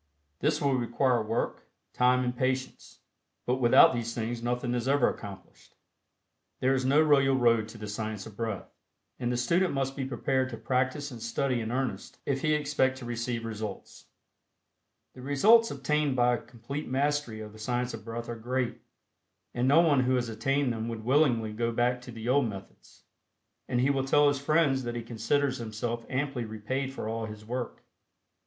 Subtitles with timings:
[0.39, 3.01] This will require work, time and patience,
[3.45, 5.75] but without these things nothing is ever accomplished.
[6.59, 8.67] There is no royal road to the Science of Breath,
[9.19, 12.97] and the student must be prepared to practice and study in earnest if he expect
[12.97, 14.05] to receive results.
[15.13, 18.81] The results obtained by a complete mastery of the Science of Breath are great,
[19.53, 23.03] and no one who has attained them would willingly go back to the old methods,
[23.67, 27.45] and he will tell his friends that he considers himself amply repaid for all his
[27.45, 27.83] work.